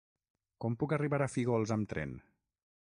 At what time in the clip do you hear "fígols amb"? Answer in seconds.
1.35-1.93